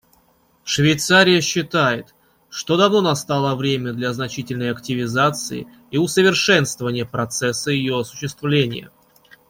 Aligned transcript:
Швейцария 0.63 1.41
считает, 1.41 2.15
что 2.49 2.75
давно 2.75 3.01
настало 3.01 3.55
время 3.55 3.93
для 3.93 4.13
значительной 4.13 4.71
активизации 4.71 5.67
и 5.91 5.99
усовершенствования 5.99 7.05
процесса 7.05 7.69
ее 7.69 7.99
осуществления. 7.99 8.89